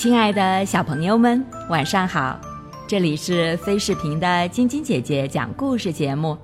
[0.00, 2.40] 亲爱的小朋友们，晚上好！
[2.88, 6.38] 这里是飞视频的晶晶姐姐讲故事节目，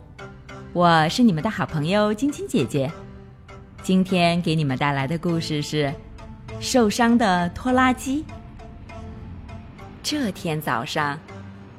[0.75, 2.93] 我是你们的好朋友晶晶姐姐。
[3.83, 5.87] 今天给你们带来的故事是
[6.61, 8.27] 《受伤的拖拉机》。
[10.03, 11.19] 这天早上，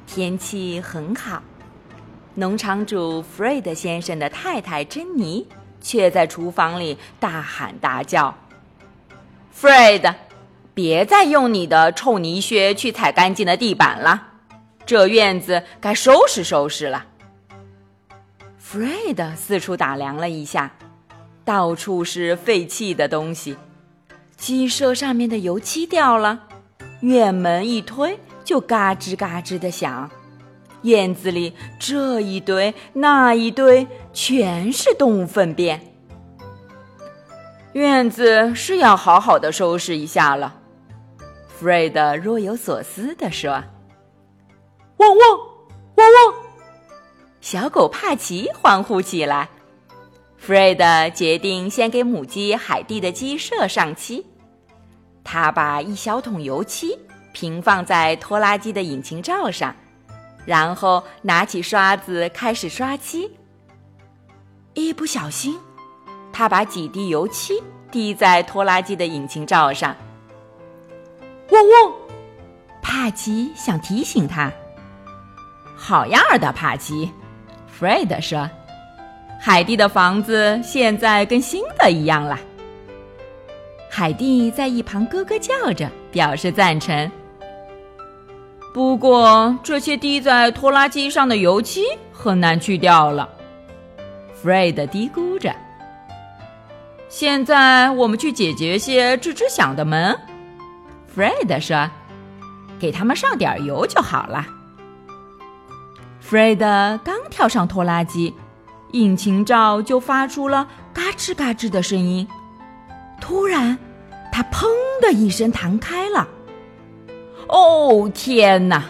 [0.04, 1.40] 天气很好，
[2.34, 5.46] 农场主弗瑞德先生的太太珍妮
[5.80, 8.34] 却在厨房里大喊大叫
[9.52, 10.12] ：“弗瑞德！”
[10.78, 14.28] 别再用你的臭泥靴去踩干净的地板了，
[14.86, 17.04] 这院子该收拾收拾了。
[18.56, 20.70] 弗瑞德四处打量了一下，
[21.44, 23.56] 到处是废弃的东西，
[24.36, 26.44] 鸡舍上面的油漆掉了，
[27.00, 30.08] 院门一推就嘎吱嘎吱的响，
[30.82, 35.80] 院子里这一堆那一堆全是动物粪便，
[37.72, 40.54] 院子是要好好的收拾一下了。
[41.58, 43.50] 弗瑞德若有所思地说
[44.98, 45.38] ：“汪汪，
[45.96, 46.34] 汪汪！”
[47.42, 49.48] 小狗帕奇欢呼起来。
[50.36, 54.24] 弗瑞德决定先给母鸡海蒂的鸡舍上漆。
[55.24, 56.96] 他把一小桶油漆
[57.32, 59.74] 平放在拖拉机的引擎罩上，
[60.46, 63.28] 然后拿起刷子开始刷漆。
[64.74, 65.58] 一不小心，
[66.32, 67.60] 他把几滴油漆
[67.90, 69.96] 滴在拖拉机的引擎罩上。
[71.50, 71.92] 汪汪！
[72.82, 74.52] 帕奇想提醒他。
[75.76, 77.10] 好样的，帕奇！
[77.66, 78.48] 弗瑞德说
[79.40, 82.38] ：“海蒂的房子现在跟新的一样了。”
[83.88, 87.10] 海蒂在一旁咯咯叫着，表示赞成。
[88.74, 93.28] 不过，这些滴在拖拉机上的油漆很难去掉了。
[94.34, 95.54] 弗瑞德嘀咕着
[97.08, 100.16] ：“现在我们去解决些吱吱响的门。”
[101.14, 101.90] Fred 说
[102.78, 104.46] ：“给他们上点油就好了。
[106.22, 106.58] ”Fred
[106.98, 108.34] 刚跳上拖拉机，
[108.92, 112.28] 引擎罩就发出了嘎吱嘎吱的声音。
[113.20, 113.78] 突然，
[114.30, 114.66] 它砰
[115.02, 116.28] 的一声弹开了。
[117.48, 118.84] “哦，天哪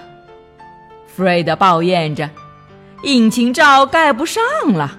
[1.17, 2.29] ！”Fred 抱怨着
[3.05, 4.43] ，“引擎罩盖不上
[4.73, 4.99] 了。”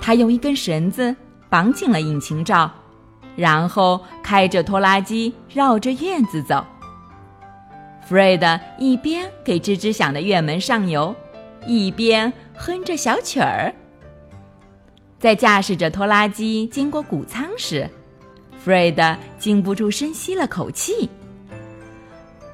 [0.00, 1.14] 他用一根绳子
[1.48, 2.70] 绑紧了引擎罩。
[3.36, 6.64] 然后开着拖拉机绕着院子走。
[8.06, 11.14] 弗瑞德一边给吱吱响的院门上油，
[11.66, 13.72] 一边哼着小曲儿。
[15.18, 17.88] 在驾驶着拖拉机经过谷仓时，
[18.58, 21.08] 弗瑞德禁不住深吸了口气。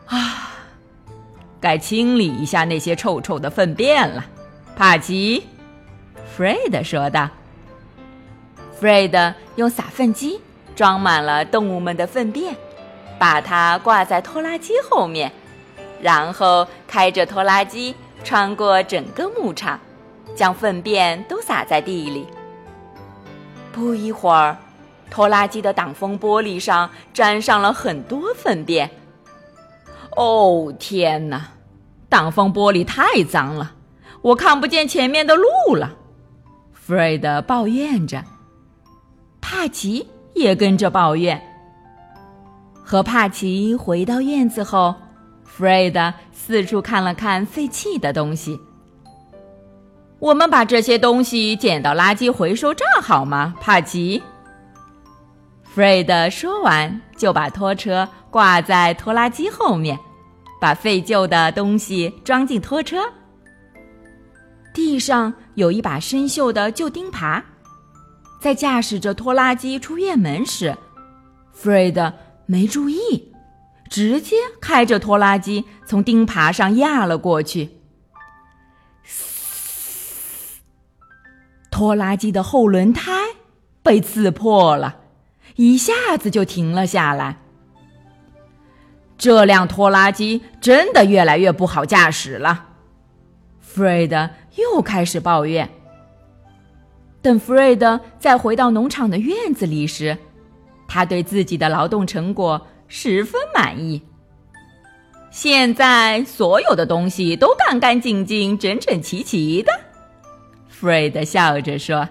[0.07, 0.53] 啊，
[1.61, 4.25] 该清理一下那些臭臭的粪便了，
[4.77, 5.43] 帕奇。
[6.37, 7.29] 弗瑞德说道。
[8.79, 10.39] 弗瑞德用撒粪机。
[10.79, 12.55] 装满了动物们的粪便，
[13.19, 15.33] 把它挂在拖拉机后面，
[16.01, 19.81] 然后开着拖拉机穿过整个牧场，
[20.37, 22.29] 将粪便都撒在地里。
[23.73, 24.57] 不一会儿，
[25.11, 28.89] 拖拉机的挡风玻璃上沾上了很多粪便。
[30.15, 31.49] 哦，天哪！
[32.09, 33.73] 挡风玻璃太脏了，
[34.23, 35.97] 我看不见前面的路了。
[36.73, 38.23] 弗瑞德抱怨着。
[39.41, 40.09] 帕奇。
[40.39, 41.41] 也跟着抱怨。
[42.83, 44.95] 和帕奇回到院子后，
[45.45, 48.59] 弗瑞德四处看了看废弃的东西。
[50.19, 54.23] 我们把这些东西捡到垃圾回收站好吗，帕奇？
[55.63, 59.99] 弗瑞德说完，就把拖车挂在拖拉机后面，
[60.61, 63.03] 把废旧的东西装进拖车。
[64.73, 67.43] 地上有一把生锈的旧钉耙。
[68.41, 70.77] 在驾驶着拖拉机出院门时，
[71.53, 72.13] 弗瑞德
[72.47, 73.33] 没注意，
[73.91, 77.71] 直接开着拖拉机从钉耙上压了过去。
[81.71, 83.13] 拖拉机的后轮胎
[83.83, 84.97] 被刺破了，
[85.57, 87.39] 一下子就停了下来。
[89.17, 92.67] 这辆拖拉机真的越来越不好驾驶了，
[93.61, 95.69] 弗瑞德又开始抱怨。
[97.21, 100.17] 等弗瑞德再回到农场的院子里时，
[100.87, 104.01] 他对自己的劳动成果十分满意。
[105.31, 109.73] 现在所有的东西都干干净净、整整齐齐的，
[110.69, 112.09] 弗瑞德笑着说。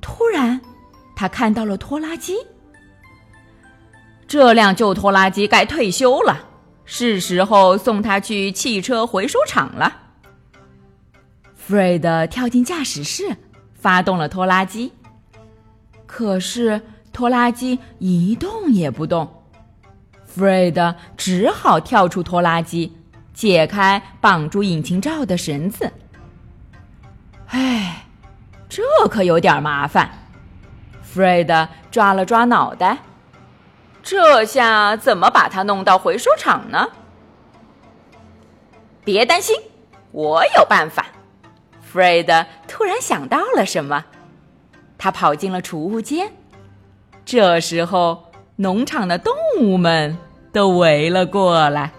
[0.00, 0.60] 突然，
[1.14, 2.34] 他看到了拖拉机。
[4.26, 6.46] 这辆旧拖拉机该退休了，
[6.84, 9.96] 是时候送它去汽车回收厂了。
[11.54, 13.36] 弗瑞德跳进驾驶室。
[13.78, 14.92] 发动了拖拉机，
[16.04, 16.82] 可是
[17.12, 19.42] 拖拉机一动也不动。
[20.36, 22.96] Fred 只好跳出拖拉机，
[23.32, 25.92] 解开绑住引擎罩的绳子。
[27.46, 28.04] 唉，
[28.68, 30.10] 这可有点麻烦。
[31.02, 32.98] Fred 抓了抓脑袋，
[34.02, 36.88] 这下怎么把它弄到回收厂呢？
[39.04, 39.56] 别担心，
[40.12, 41.06] 我有办法。
[41.92, 44.04] Fred 突然想到了什么，
[44.98, 46.32] 他跑进了储物间。
[47.24, 50.16] 这时候，农场的动物们
[50.52, 51.92] 都围了过来。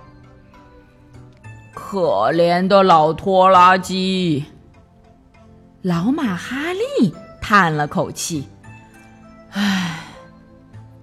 [1.74, 4.46] 可怜的老拖拉机，
[5.82, 8.48] 老马哈利叹了口气
[9.52, 10.02] ：“唉，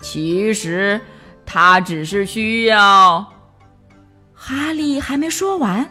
[0.00, 1.00] 其实
[1.44, 3.32] 他只是需要……”
[4.34, 5.88] 哈利还没说完。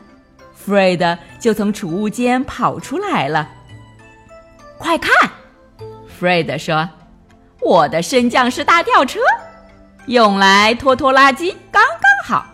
[0.65, 3.47] Fred 就从储物间跑出来了。
[4.77, 5.11] 快看
[6.19, 6.89] ，Fred 说
[7.61, 9.19] ：“我的升降式大吊车，
[10.07, 12.45] 用来拖拖拉机刚刚好。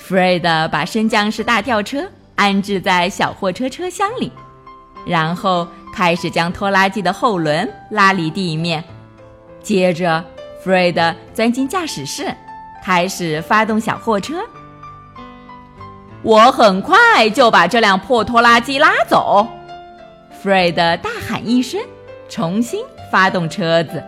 [0.00, 4.32] ”Fred 把升降式大吊车安置在小货车车厢里，
[5.06, 8.82] 然后开始将拖拉机的后轮拉离地面。
[9.62, 10.24] 接着
[10.64, 12.34] ，Fred 钻进驾驶室，
[12.82, 14.42] 开始发动小货车。
[16.24, 19.46] 我很快就把这辆破拖拉机拉走
[20.42, 21.78] ，Fred 大喊一声，
[22.30, 22.82] 重新
[23.12, 24.02] 发动车子。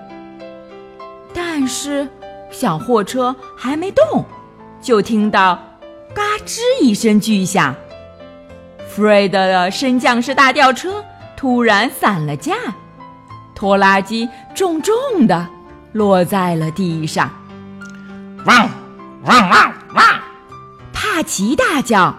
[1.35, 2.09] 但是
[2.51, 4.25] 小货车还没动，
[4.81, 5.63] 就听到
[6.15, 7.75] “嘎吱”一声巨响
[8.97, 11.05] ，Fred 的升降式大吊车
[11.37, 12.55] 突然散了架，
[13.55, 14.95] 拖拉机重重
[15.27, 15.47] 的
[15.93, 17.31] 落在了地上。
[18.47, 18.71] 汪
[19.25, 19.73] 汪汪
[21.17, 21.17] 汪！
[21.17, 22.15] 帕奇大叫：“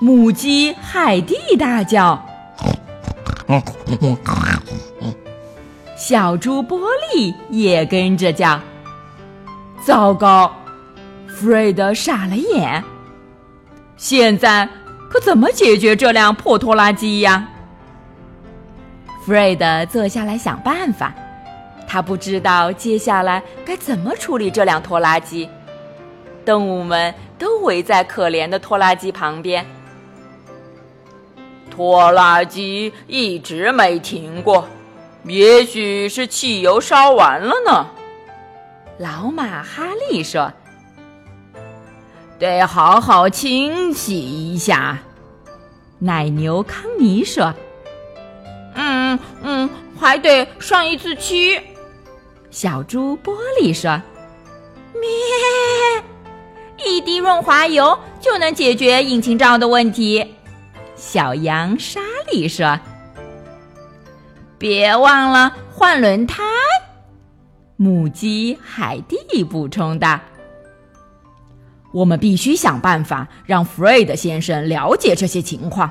[0.00, 2.20] 母鸡海蒂大叫
[5.96, 6.80] ：“小猪波
[7.14, 8.60] 利也跟着叫。”
[9.80, 10.52] 糟糕，
[11.28, 12.82] 弗瑞德傻了眼。
[13.96, 14.68] 现在
[15.08, 17.48] 可怎么解决这辆破拖拉机呀？
[19.24, 21.14] 弗瑞德坐下来想办法。
[21.94, 25.48] 他不知道接下来该怎么处理这辆拖拉机，
[26.44, 29.64] 动物们都围在可怜的拖拉机旁边。
[31.70, 34.66] 拖拉机一直没停过，
[35.22, 37.86] 也许是汽油烧完了呢。
[38.98, 40.52] 老马哈利说
[42.40, 44.98] ：“得好好清洗一下。”
[46.00, 47.54] 奶牛康尼说
[48.74, 51.60] ：“嗯嗯，还得上一次漆。”
[52.54, 54.00] 小猪玻璃说
[54.94, 55.02] ：“咩，
[56.86, 60.24] 一滴润滑油就能解决引擎罩的问题。”
[60.94, 62.78] 小羊莎莉说
[64.56, 66.44] ：“别忘了换轮胎。”
[67.74, 70.20] 母鸡海蒂补充道
[71.92, 75.90] ：“我们必须想办法让弗瑞德先生了解这些情况。”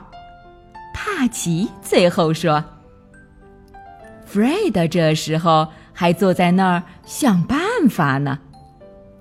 [0.95, 2.63] 帕奇最后说
[4.25, 7.59] ：“弗瑞德这时候。”还坐在那儿想办
[7.89, 8.39] 法呢。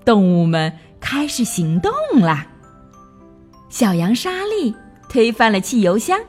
[0.03, 2.47] 动物们开始行动啦。
[3.69, 4.75] 小羊莎莉
[5.07, 6.19] 推翻了汽油箱，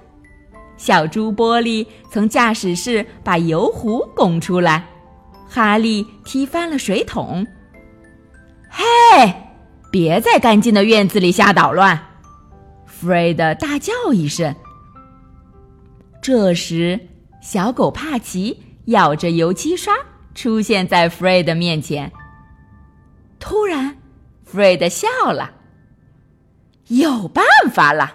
[0.76, 4.86] 小猪玻璃从驾驶室把油壶拱出来，
[5.48, 7.46] 哈利踢翻了水桶。
[8.70, 9.34] 嘿，
[9.90, 11.98] 别在干净的院子里瞎捣乱！
[12.86, 14.54] 弗瑞德大叫一声。
[16.22, 16.98] 这时，
[17.42, 19.94] 小狗帕奇咬着油漆刷。
[20.34, 22.10] 出现在 Fred 面前。
[23.38, 23.96] 突然
[24.50, 25.52] ，Fred 笑了。
[26.88, 28.14] 有办法了，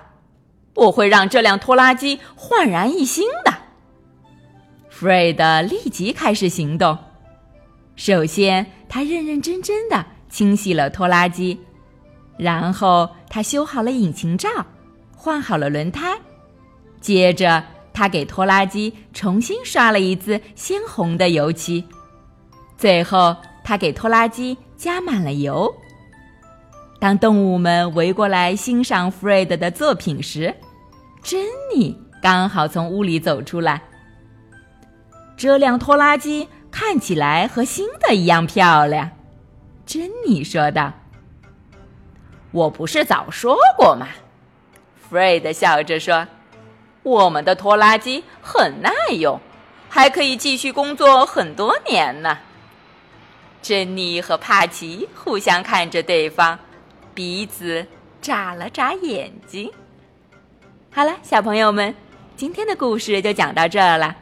[0.75, 3.53] 我会让这辆拖拉机焕然一新的。
[4.91, 6.97] Fred 立即开始行动。
[7.95, 11.59] 首先，他认认真真的清洗了拖拉机，
[12.37, 14.49] 然后他修好了引擎罩，
[15.15, 16.17] 换好了轮胎，
[17.01, 21.83] 接着他给拖拉机重新刷了一次鲜红的油漆。
[22.79, 25.75] 最后，他给拖拉机加满了油。
[26.97, 30.55] 当动物们围过来欣赏 Fred 的作品时，
[31.21, 31.45] 珍
[31.75, 33.81] 妮刚好从屋里走出来。
[35.35, 39.11] 这辆拖拉机看起来和新的一样漂亮，
[39.85, 40.93] 珍妮说道。
[42.51, 44.07] “我不是早说过吗
[44.95, 46.25] 弗瑞德笑着说
[47.03, 49.37] ，“我们的拖拉机很耐用，
[49.89, 52.37] 还可以继续工作很多年呢。”
[53.61, 56.57] 珍妮和帕奇互相看着对方，
[57.13, 57.85] 彼此
[58.21, 59.69] 眨了眨眼睛。
[60.91, 61.93] 好了，小朋友们，
[62.35, 64.15] 今天的故事就讲到这儿了。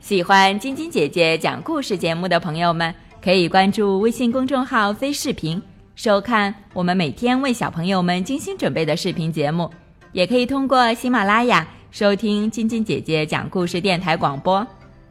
[0.00, 5.60] 喜欢晶晶姐姐讲故事节目的朋友们，可以关注微信公众号“非视频”，
[5.96, 9.70] 收看我们每天为小朋友们精心准备的视频节目。
[10.12, 14.66] 也可以通过喜马拉雅收听晶晶姐姐讲故事电台广播。